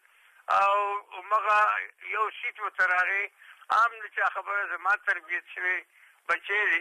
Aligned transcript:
او 0.48 1.02
مغه 1.30 1.60
یو 2.14 2.24
سیټ 2.42 2.56
وته 2.60 2.84
راغی 2.92 3.24
عام 3.76 3.90
نه 4.02 4.08
چا 4.16 4.26
خبره 4.34 4.64
زما 4.76 4.92
تربیت 4.96 5.44
شوی 5.54 5.78
بچی 6.28 6.64
دی 6.70 6.80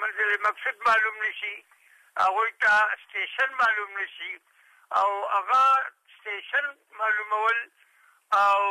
منزل 0.02 0.32
مقصد 0.48 0.82
معلوم 0.88 1.20
نشي 1.26 1.54
هغوی 2.24 2.52
ته 2.64 2.74
سټیشن 3.04 3.52
معلوم 3.62 3.92
نشي 4.00 4.34
او 5.02 5.10
هغه 5.36 5.62
سټیشن 6.16 6.68
معلومول 7.02 7.60
او 8.50 8.62